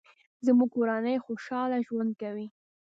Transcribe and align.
زموږ 0.45 0.69
کورنۍ 0.75 1.15
خوشحاله 1.25 1.77
ژوند 1.87 2.11
کوي 2.21 2.47